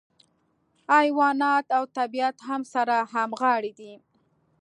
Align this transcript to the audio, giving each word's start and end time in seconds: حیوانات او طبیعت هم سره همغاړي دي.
حیوانات 0.93 1.65
او 1.77 1.83
طبیعت 1.97 2.37
هم 2.47 2.61
سره 2.73 2.95
همغاړي 3.13 3.71
دي. 3.79 3.93